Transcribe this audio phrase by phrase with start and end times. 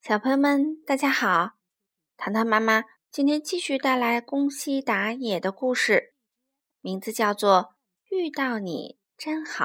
[0.00, 1.58] 小朋友们，大家好！
[2.16, 6.14] 糖糖妈妈今天继续带来宫西达也的故事，
[6.80, 7.74] 名字叫做
[8.16, 9.64] 《遇到你真好》，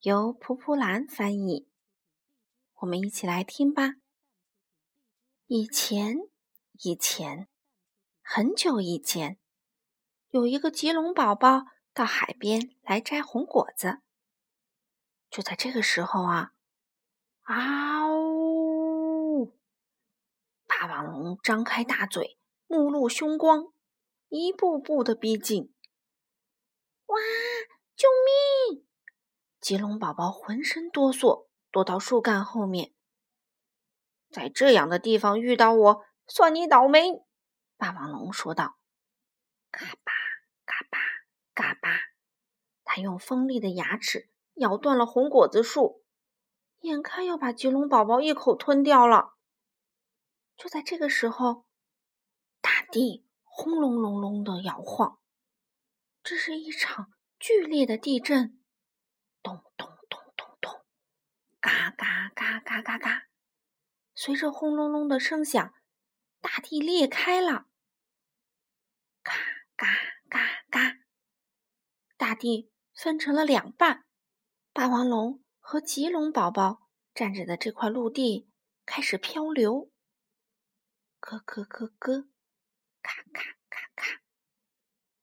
[0.00, 1.68] 由蒲蒲兰翻译。
[2.76, 3.96] 我们一起来听吧。
[5.48, 6.16] 以前，
[6.82, 7.48] 以前，
[8.22, 9.38] 很久以前，
[10.30, 13.98] 有一个棘龙宝宝到海边来摘红果子。
[15.28, 16.54] 就在这个时候啊，
[17.42, 18.43] 啊呜！
[20.86, 23.72] 霸王龙张开大嘴，目露凶光，
[24.28, 25.72] 一步步的逼近。
[27.06, 27.16] 哇！
[27.96, 28.06] 救
[28.68, 28.86] 命！
[29.62, 32.92] 棘龙宝宝浑身哆嗦，躲到树干后面。
[34.28, 37.24] 在这样的地方遇到我，算你倒霉！
[37.78, 38.76] 霸王龙说道。
[39.70, 40.12] 嘎巴
[40.66, 40.98] 嘎巴
[41.54, 41.88] 嘎巴，
[42.84, 44.28] 他用锋利的牙齿。
[44.56, 46.04] 咬断了红果子树，
[46.80, 49.33] 眼看要把棘龙宝宝一口吞掉了。
[50.56, 51.66] 就在这个时候，
[52.60, 55.20] 大地轰隆隆隆的摇晃，
[56.22, 58.60] 这是一场剧烈的地震。
[59.42, 60.84] 咚咚咚咚咚，
[61.60, 63.24] 嘎嘎嘎嘎嘎嘎，
[64.14, 65.74] 随着轰隆隆的声响，
[66.40, 67.66] 大地裂开了。
[69.22, 69.34] 嘎
[69.76, 69.86] 嘎
[70.28, 70.98] 嘎嘎，
[72.16, 74.04] 大地分成了两半。
[74.72, 78.50] 霸王龙和棘龙宝宝站着的这块陆地
[78.86, 79.90] 开始漂流，
[81.26, 82.26] 咯咯咯咯，
[83.02, 84.20] 咔咔咔咔。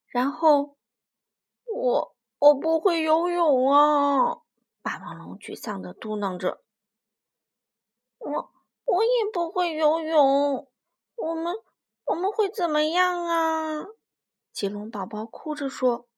[0.07, 0.75] 然后，
[1.65, 4.41] 我我不会游泳啊！
[4.81, 6.63] 霸王龙沮丧的嘟囔着
[8.17, 8.51] ：“我
[8.85, 10.67] 我也不会游泳，
[11.15, 11.55] 我们
[12.05, 13.85] 我们会怎么样啊？”
[14.51, 16.09] 棘龙宝宝哭着说：“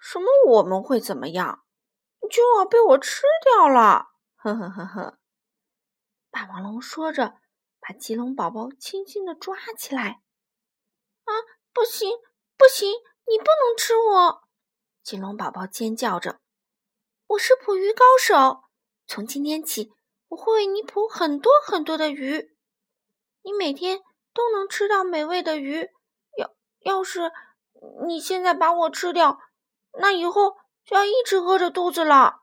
[0.00, 0.26] 什么？
[0.46, 1.62] 我们会怎么样？”
[2.30, 4.12] 就要被我吃掉了！
[4.36, 5.18] 呵呵呵呵。
[6.30, 7.38] 霸王龙说着，
[7.82, 10.22] 把棘龙宝宝轻轻的抓起来。
[11.24, 11.30] 啊，
[11.72, 12.08] 不行，
[12.56, 12.92] 不行，
[13.26, 14.42] 你不能吃我！
[15.02, 16.40] 棘龙宝宝尖叫着
[17.26, 18.62] ：“我是捕鱼高手，
[19.08, 19.92] 从今天起，
[20.28, 22.56] 我会为你捕很多很多的鱼，
[23.42, 24.00] 你每天
[24.32, 25.90] 都能吃到美味的鱼。
[26.38, 27.32] 要要是
[28.06, 29.40] 你现在把我吃掉，
[29.98, 32.40] 那以后……”就要一直饿着肚子了，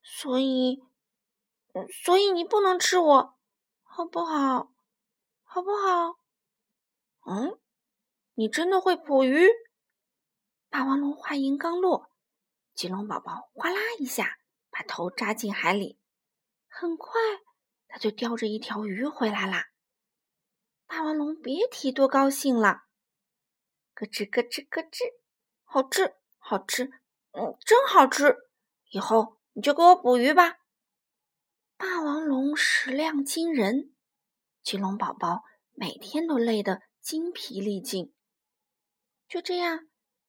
[0.00, 0.80] 所以，
[2.04, 3.37] 所以你不能吃我，
[3.98, 4.72] 好不好？
[5.42, 6.20] 好不好？
[7.26, 7.58] 嗯，
[8.34, 9.48] 你真的会捕鱼？
[10.70, 12.08] 霸王龙话音刚落，
[12.74, 14.38] 棘龙宝宝哗啦一下
[14.70, 15.98] 把头扎进海里，
[16.68, 17.10] 很快
[17.88, 19.64] 他就叼着一条鱼回来啦。
[20.86, 22.82] 霸王龙别提多高兴了，
[23.96, 25.12] 咯吱咯吱咯吱，
[25.64, 26.14] 好吃。
[26.38, 26.84] 好吃，
[27.32, 28.36] 嗯，真好吃！
[28.90, 30.58] 以后你就给我捕鱼吧。
[31.90, 33.94] 霸王龙食量惊人，
[34.62, 38.14] 棘龙宝宝每天都累得精疲力尽。
[39.26, 39.88] 就这样，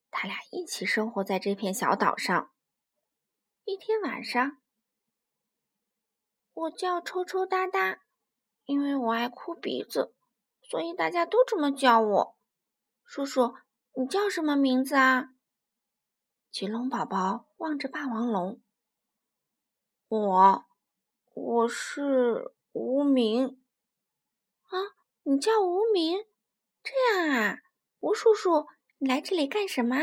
[0.09, 2.53] 他俩一起生活在这片小岛上。
[3.65, 4.61] 一天晚上，
[6.53, 8.03] 我叫抽抽搭搭，
[8.63, 10.15] 因为我爱哭鼻子，
[10.61, 12.37] 所以大家都这么叫我。
[13.03, 13.57] 叔叔，
[13.97, 15.33] 你叫什么名字啊？
[16.51, 18.61] 棘龙宝宝望着霸王龙，
[20.07, 20.65] 我
[21.41, 23.61] 我是无名
[24.67, 24.75] 啊，
[25.23, 26.25] 你叫无名？
[26.83, 27.59] 这样啊，
[28.01, 28.67] 吴叔叔，
[28.97, 29.95] 你来这里干什么？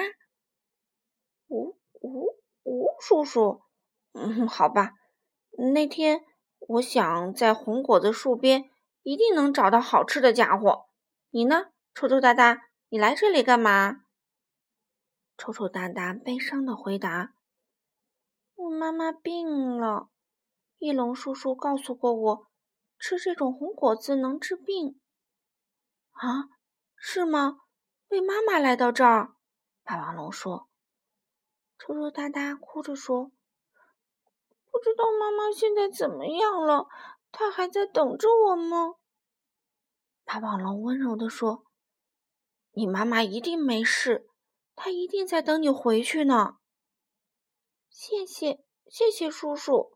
[1.49, 3.61] 吴吴吴叔叔，
[4.13, 4.95] 嗯，好吧，
[5.75, 6.25] 那天
[6.59, 8.71] 我想在红果子树边
[9.03, 10.87] 一定能找到好吃的家伙。
[11.29, 14.07] 你呢，臭臭哒哒，你来这里干嘛？
[15.37, 17.35] 丑丑哒哒悲伤的回答
[18.57, 20.09] ：“我妈妈病了，
[20.79, 22.47] 翼龙叔叔告诉过我，
[22.99, 25.01] 吃这种红果子能治病。”
[26.13, 26.49] 啊，
[26.97, 27.59] 是吗？
[28.09, 29.35] 为妈妈来到这儿？
[29.83, 30.69] 霸王龙说。
[31.79, 33.33] 抽抽哒哒哭着说
[34.71, 36.89] ：“不知道妈妈现在怎么样了？
[37.31, 38.95] 她还在等着我吗？”
[40.25, 41.65] 霸王龙温柔地说
[42.73, 44.29] ：“你妈妈一定没事。”
[44.75, 46.57] 她一定在等你回去呢。
[47.89, 49.96] 谢谢，谢谢叔叔。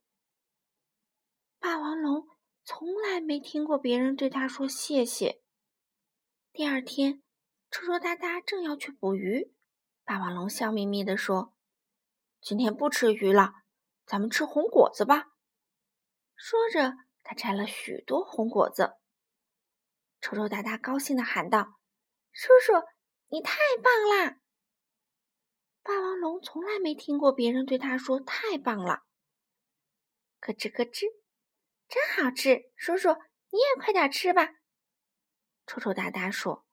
[2.81, 5.43] 从来没听过别人对他说谢谢。
[6.51, 7.23] 第二天，
[7.71, 9.53] 臭臭哒哒正要去捕鱼，
[10.03, 11.55] 霸王龙笑眯眯地说
[12.41, 13.53] ：“今天不吃鱼了，
[14.07, 15.27] 咱们吃红果子吧。”
[16.35, 18.95] 说着，他摘了许多红果子。
[20.23, 21.79] 抽抽哒哒高兴地喊道
[22.33, 22.73] ：“叔叔，
[23.29, 24.41] 你太棒啦！”
[25.85, 29.03] 霸王龙从来没听过别人对他说“太棒了”。
[30.41, 31.20] 咯吱咯吱，
[31.91, 32.71] 真好吃！
[32.77, 33.09] 叔叔，
[33.51, 34.55] 你也快点吃吧。”
[35.67, 36.65] 臭臭哒哒说。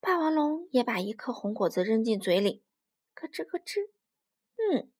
[0.00, 2.64] 霸王龙也把一颗红果子扔进嘴里，
[3.14, 3.90] 咯吱咯吱，
[4.56, 4.92] 嗯，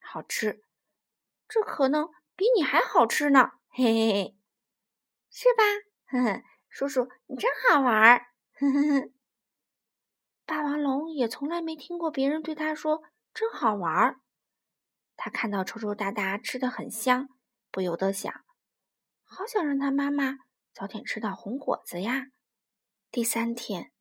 [0.00, 0.64] 好吃，
[1.48, 4.38] 这可能比你还好吃呢，嘿嘿嘿，
[5.28, 5.64] 是吧？
[6.06, 9.10] 呵呵，叔叔你真好玩儿，呵呵呵。
[10.46, 13.02] 霸王龙也从来没听过别人对他说
[13.34, 14.20] “真好玩儿”。
[15.16, 17.28] 他看到臭臭哒哒吃的很香，
[17.72, 18.44] 不由得想：
[19.26, 20.38] 好想让他妈妈
[20.72, 22.28] 早点吃到红果子呀。
[23.10, 23.92] 第三天。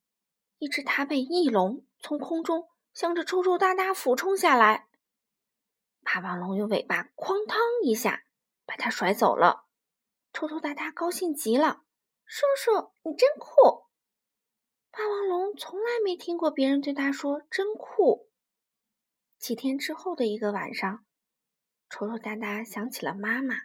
[0.58, 4.88] 一只塔北翼龙从空中向着臭臭哒哒俯冲下来，
[6.02, 8.24] 霸王龙用尾巴“哐当”一下
[8.66, 9.66] 把它甩走了。
[10.32, 11.84] 臭臭哒哒高兴极了
[12.26, 13.86] ：“叔叔，你真酷！”
[14.92, 18.30] 霸王龙从来没听过别人对他说“真酷”。
[19.38, 21.06] 几天之后的一个晚上，
[21.90, 23.56] 臭臭哒哒想起了妈妈，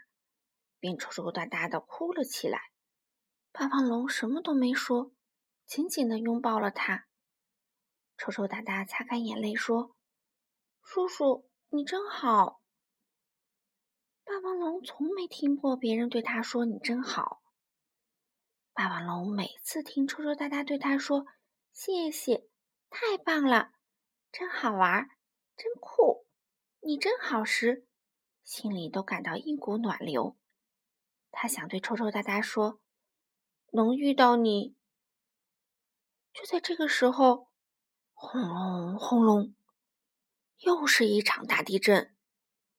[0.81, 2.73] 便抽抽搭搭的哭了起来。
[3.53, 5.13] 霸王龙什么都没说。
[5.67, 7.07] 紧紧地拥抱了他，
[8.19, 9.95] 抽抽搭搭擦干眼泪说
[10.83, 12.61] ：“叔叔，你真好。”
[14.27, 17.41] 霸王龙从没听过别人对他说“你真好”。
[18.75, 21.25] 霸王龙每次听抽抽搭搭对他说
[21.71, 22.49] “谢谢，
[22.89, 23.71] 太棒了，
[24.33, 25.09] 真好玩，
[25.57, 26.27] 真酷，
[26.81, 27.87] 你真好”时，
[28.43, 30.37] 心里都感到一股暖流。
[31.31, 32.81] 他想对抽抽哒哒说
[33.73, 34.77] ：“能遇到你。”
[36.35, 37.49] 就在这个时候，
[38.13, 39.55] 轰隆轰隆，
[40.59, 42.15] 又是一场大地震，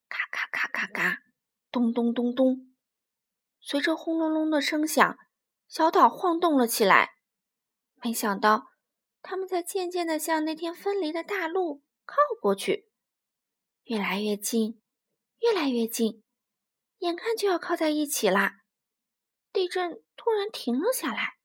[0.07, 1.23] 咔咔咔咔咔，
[1.71, 2.73] 咚咚咚咚。
[3.59, 5.17] 随着轰隆隆的声响，
[5.67, 7.15] 小岛晃动了起来。
[8.03, 8.71] 没想到，
[9.21, 12.89] 他们在渐渐的向那天分离的大陆靠过去，
[13.83, 14.81] 越来越近，
[15.39, 16.23] 越来越近，
[17.01, 18.61] 眼看就要靠在一起啦。
[19.51, 21.37] 地震突然停了下来。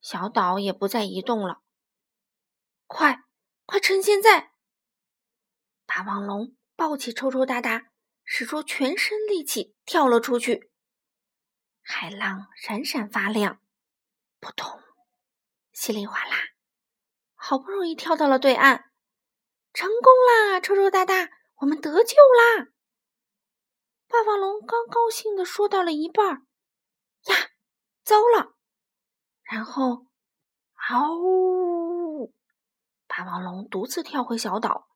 [0.00, 1.62] 小岛也不再移动了。
[2.86, 3.24] 快，
[3.64, 4.52] 快趁现在！
[5.86, 7.86] 霸王龙抱起抽抽哒哒，
[8.24, 10.70] 使出全身力气跳了出去。
[11.80, 13.60] 海浪闪闪发亮，
[14.40, 14.80] 扑通，
[15.72, 16.36] 稀里哗啦，
[17.34, 18.84] 好不容易跳到了对岸，
[19.72, 20.60] 成功啦！
[20.60, 22.68] 臭臭哒哒，我们得救啦！
[24.14, 26.46] 霸王龙刚高兴的说到了一半，
[27.24, 27.50] 呀，
[28.04, 28.54] 糟了！
[29.42, 30.06] 然后，
[30.74, 32.32] 嗷呜！
[33.08, 34.86] 霸王龙独自跳回小岛，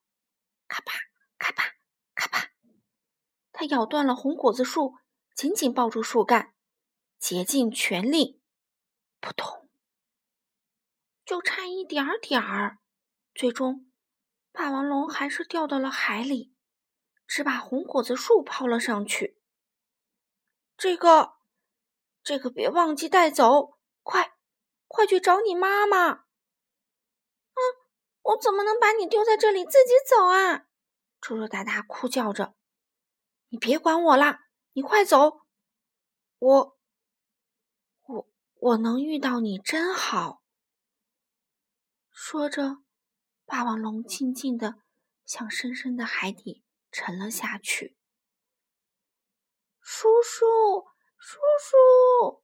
[0.69, 0.93] 咔吧
[1.37, 1.63] 咔吧
[2.15, 2.47] 咔吧，
[3.51, 4.95] 它咬断了红果子树，
[5.35, 6.55] 紧紧抱住树干，
[7.17, 8.41] 竭尽全力，
[9.19, 9.69] 扑通！
[11.25, 12.77] 就差一点点儿，
[13.35, 13.91] 最终，
[14.53, 16.53] 霸王龙还是掉到了海里，
[17.29, 19.39] 只把红果子树抛了上去。
[20.75, 21.35] 这个，
[22.23, 24.35] 这个别忘记带走，快！
[24.87, 26.07] 快去找你妈妈！
[26.07, 26.25] 啊，
[28.23, 30.65] 我怎么能把你丢在这里自己走啊？
[31.21, 32.55] 猪猪大大哭叫着
[33.49, 35.41] ：“你别管我啦，你快走！
[36.39, 36.79] 我，
[38.07, 40.41] 我，我能遇到你真好。”
[42.09, 42.77] 说着，
[43.45, 44.79] 霸王龙静静的
[45.23, 47.97] 向深深的海底沉了下去。
[49.79, 50.45] 叔叔，
[51.17, 52.43] 叔叔，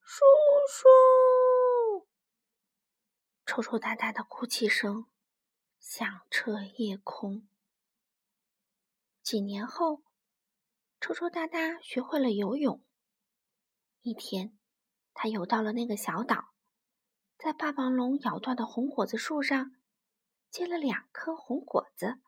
[0.00, 0.24] 叔
[0.68, 2.08] 叔。
[3.44, 5.06] 抽抽搭搭的哭泣声
[5.78, 7.48] 响彻夜空。
[9.22, 10.02] 几年后，
[11.00, 12.84] 抽抽搭搭学会了游泳。
[14.02, 14.56] 一天，
[15.14, 16.54] 他游到了那个小岛，
[17.36, 19.76] 在霸王龙咬断的红果子树上
[20.50, 22.20] 结了两颗红果子。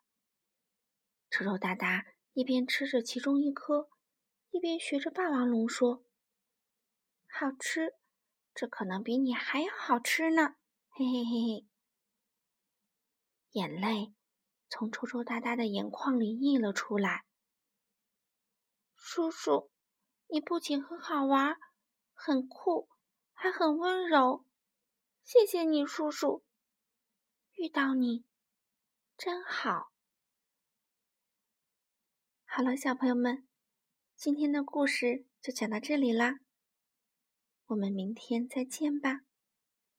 [1.30, 3.90] 臭臭哒哒一边吃着其中一颗，
[4.50, 6.04] 一边学着霸王龙说
[7.28, 7.94] ：“好吃，
[8.54, 10.56] 这可能比你还要好吃呢。”
[10.90, 11.66] 嘿嘿嘿嘿，
[13.50, 14.14] 眼泪
[14.68, 17.24] 从抽抽哒哒的眼眶里溢了出来。
[18.96, 19.70] 叔叔，
[20.26, 21.56] 你不仅很好玩，
[22.14, 22.88] 很酷，
[23.32, 24.44] 还很温柔。
[25.22, 26.44] 谢谢你，叔叔。
[27.52, 28.24] 遇到你
[29.16, 29.92] 真好。
[32.58, 33.46] 好了，小朋友们，
[34.16, 36.40] 今天的故事就讲到这里啦。
[37.66, 39.27] 我们明天再见吧。